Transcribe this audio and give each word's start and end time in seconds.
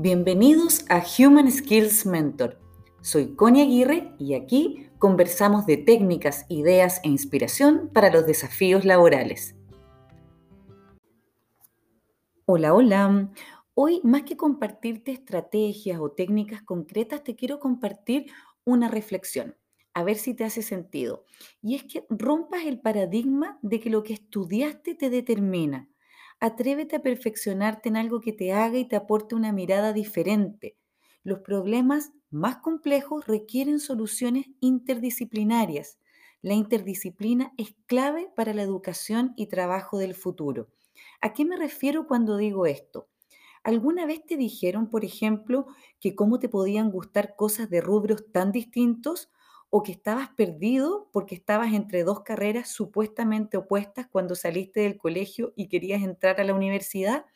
Bienvenidos 0.00 0.84
a 0.90 1.02
Human 1.18 1.50
Skills 1.50 2.06
Mentor. 2.06 2.60
Soy 3.00 3.34
Connie 3.34 3.62
Aguirre 3.62 4.14
y 4.20 4.34
aquí 4.34 4.86
conversamos 5.00 5.66
de 5.66 5.76
técnicas, 5.76 6.46
ideas 6.48 7.00
e 7.02 7.08
inspiración 7.08 7.90
para 7.92 8.08
los 8.08 8.24
desafíos 8.24 8.84
laborales. 8.84 9.56
Hola, 12.44 12.74
hola. 12.74 13.32
Hoy, 13.74 14.00
más 14.04 14.22
que 14.22 14.36
compartirte 14.36 15.10
estrategias 15.10 15.98
o 15.98 16.12
técnicas 16.12 16.62
concretas, 16.62 17.24
te 17.24 17.34
quiero 17.34 17.58
compartir 17.58 18.26
una 18.64 18.86
reflexión, 18.86 19.56
a 19.94 20.04
ver 20.04 20.14
si 20.18 20.32
te 20.32 20.44
hace 20.44 20.62
sentido. 20.62 21.24
Y 21.60 21.74
es 21.74 21.82
que 21.82 22.06
rompas 22.08 22.66
el 22.66 22.78
paradigma 22.78 23.58
de 23.62 23.80
que 23.80 23.90
lo 23.90 24.04
que 24.04 24.12
estudiaste 24.12 24.94
te 24.94 25.10
determina. 25.10 25.88
Atrévete 26.40 26.96
a 26.96 27.02
perfeccionarte 27.02 27.88
en 27.88 27.96
algo 27.96 28.20
que 28.20 28.32
te 28.32 28.52
haga 28.52 28.78
y 28.78 28.86
te 28.86 28.96
aporte 28.96 29.34
una 29.34 29.52
mirada 29.52 29.92
diferente. 29.92 30.76
Los 31.24 31.40
problemas 31.40 32.12
más 32.30 32.58
complejos 32.58 33.26
requieren 33.26 33.80
soluciones 33.80 34.46
interdisciplinarias. 34.60 35.98
La 36.42 36.54
interdisciplina 36.54 37.52
es 37.56 37.74
clave 37.86 38.30
para 38.36 38.54
la 38.54 38.62
educación 38.62 39.32
y 39.36 39.46
trabajo 39.46 39.98
del 39.98 40.14
futuro. 40.14 40.68
¿A 41.20 41.32
qué 41.32 41.44
me 41.44 41.56
refiero 41.56 42.06
cuando 42.06 42.36
digo 42.36 42.66
esto? 42.66 43.08
¿Alguna 43.64 44.06
vez 44.06 44.24
te 44.24 44.36
dijeron, 44.36 44.88
por 44.90 45.04
ejemplo, 45.04 45.66
que 46.00 46.14
cómo 46.14 46.38
te 46.38 46.48
podían 46.48 46.90
gustar 46.90 47.34
cosas 47.36 47.68
de 47.70 47.80
rubros 47.80 48.30
tan 48.32 48.52
distintos? 48.52 49.30
O 49.70 49.82
que 49.82 49.92
estabas 49.92 50.30
perdido 50.30 51.08
porque 51.12 51.34
estabas 51.34 51.72
entre 51.72 52.04
dos 52.04 52.22
carreras 52.22 52.68
supuestamente 52.68 53.56
opuestas 53.56 54.06
cuando 54.06 54.34
saliste 54.34 54.80
del 54.80 54.96
colegio 54.96 55.52
y 55.56 55.68
querías 55.68 56.02
entrar 56.02 56.40
a 56.40 56.44
la 56.44 56.54
universidad? 56.54 57.26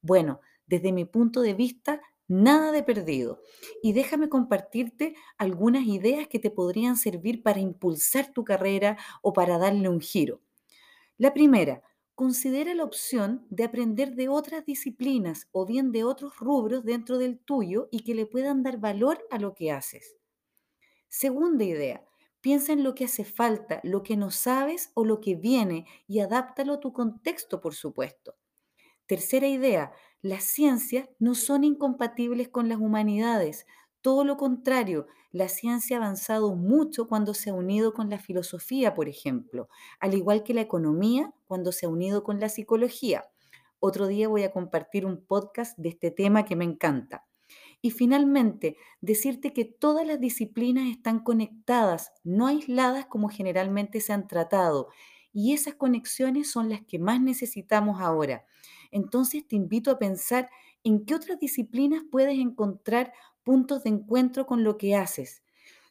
Bueno, 0.00 0.40
desde 0.66 0.92
mi 0.92 1.04
punto 1.04 1.40
de 1.42 1.54
vista, 1.54 2.00
nada 2.28 2.72
de 2.72 2.82
perdido. 2.82 3.40
Y 3.82 3.92
déjame 3.92 4.28
compartirte 4.28 5.14
algunas 5.38 5.84
ideas 5.86 6.28
que 6.28 6.38
te 6.38 6.50
podrían 6.50 6.96
servir 6.96 7.42
para 7.42 7.60
impulsar 7.60 8.32
tu 8.32 8.44
carrera 8.44 8.96
o 9.22 9.32
para 9.32 9.58
darle 9.58 9.88
un 9.88 10.00
giro. 10.00 10.40
La 11.18 11.34
primera, 11.34 11.82
considera 12.14 12.74
la 12.74 12.84
opción 12.84 13.46
de 13.50 13.64
aprender 13.64 14.14
de 14.14 14.28
otras 14.28 14.64
disciplinas 14.64 15.48
o 15.52 15.66
bien 15.66 15.92
de 15.92 16.04
otros 16.04 16.38
rubros 16.38 16.84
dentro 16.84 17.18
del 17.18 17.38
tuyo 17.38 17.88
y 17.90 18.00
que 18.04 18.14
le 18.14 18.26
puedan 18.26 18.62
dar 18.62 18.78
valor 18.78 19.26
a 19.30 19.38
lo 19.38 19.54
que 19.54 19.72
haces. 19.72 20.21
Segunda 21.14 21.62
idea, 21.62 22.02
piensa 22.40 22.72
en 22.72 22.82
lo 22.82 22.94
que 22.94 23.04
hace 23.04 23.26
falta, 23.26 23.80
lo 23.84 24.02
que 24.02 24.16
no 24.16 24.30
sabes 24.30 24.92
o 24.94 25.04
lo 25.04 25.20
que 25.20 25.34
viene 25.34 25.84
y 26.06 26.20
adáptalo 26.20 26.72
a 26.72 26.80
tu 26.80 26.94
contexto, 26.94 27.60
por 27.60 27.74
supuesto. 27.74 28.34
Tercera 29.04 29.46
idea, 29.46 29.92
las 30.22 30.44
ciencias 30.44 31.10
no 31.18 31.34
son 31.34 31.64
incompatibles 31.64 32.48
con 32.48 32.70
las 32.70 32.78
humanidades. 32.78 33.66
Todo 34.00 34.24
lo 34.24 34.38
contrario, 34.38 35.06
la 35.32 35.50
ciencia 35.50 35.98
ha 35.98 36.00
avanzado 36.00 36.54
mucho 36.54 37.08
cuando 37.08 37.34
se 37.34 37.50
ha 37.50 37.54
unido 37.54 37.92
con 37.92 38.08
la 38.08 38.18
filosofía, 38.18 38.94
por 38.94 39.06
ejemplo, 39.06 39.68
al 40.00 40.14
igual 40.14 40.42
que 40.44 40.54
la 40.54 40.62
economía 40.62 41.34
cuando 41.44 41.72
se 41.72 41.84
ha 41.84 41.90
unido 41.90 42.24
con 42.24 42.40
la 42.40 42.48
psicología. 42.48 43.26
Otro 43.80 44.06
día 44.06 44.28
voy 44.28 44.44
a 44.44 44.52
compartir 44.52 45.04
un 45.04 45.22
podcast 45.22 45.76
de 45.76 45.90
este 45.90 46.10
tema 46.10 46.46
que 46.46 46.56
me 46.56 46.64
encanta. 46.64 47.26
Y 47.82 47.90
finalmente, 47.90 48.76
decirte 49.00 49.52
que 49.52 49.64
todas 49.64 50.06
las 50.06 50.20
disciplinas 50.20 50.88
están 50.88 51.18
conectadas, 51.18 52.12
no 52.22 52.46
aisladas 52.46 53.06
como 53.06 53.28
generalmente 53.28 54.00
se 54.00 54.12
han 54.12 54.28
tratado. 54.28 54.88
Y 55.32 55.52
esas 55.52 55.74
conexiones 55.74 56.50
son 56.50 56.68
las 56.68 56.82
que 56.82 57.00
más 57.00 57.20
necesitamos 57.20 58.00
ahora. 58.00 58.46
Entonces 58.92 59.46
te 59.46 59.56
invito 59.56 59.90
a 59.90 59.98
pensar 59.98 60.48
en 60.84 61.04
qué 61.04 61.14
otras 61.16 61.40
disciplinas 61.40 62.02
puedes 62.10 62.38
encontrar 62.38 63.12
puntos 63.42 63.82
de 63.82 63.90
encuentro 63.90 64.46
con 64.46 64.62
lo 64.62 64.78
que 64.78 64.94
haces. 64.94 65.42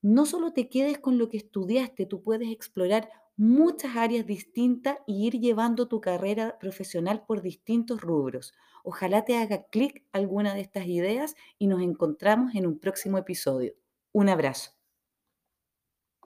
No 0.00 0.26
solo 0.26 0.52
te 0.52 0.68
quedes 0.68 0.98
con 0.98 1.18
lo 1.18 1.28
que 1.28 1.36
estudiaste, 1.36 2.06
tú 2.06 2.22
puedes 2.22 2.50
explorar 2.50 3.10
muchas 3.36 3.96
áreas 3.96 4.26
distintas 4.26 4.98
y 5.06 5.26
ir 5.26 5.40
llevando 5.40 5.88
tu 5.88 6.00
carrera 6.00 6.58
profesional 6.58 7.24
por 7.26 7.42
distintos 7.42 8.00
rubros. 8.00 8.52
Ojalá 8.84 9.24
te 9.24 9.36
haga 9.36 9.64
clic 9.64 10.04
alguna 10.12 10.54
de 10.54 10.60
estas 10.60 10.86
ideas 10.86 11.34
y 11.58 11.66
nos 11.66 11.82
encontramos 11.82 12.54
en 12.54 12.66
un 12.66 12.78
próximo 12.78 13.18
episodio. 13.18 13.74
Un 14.12 14.28
abrazo. 14.28 14.83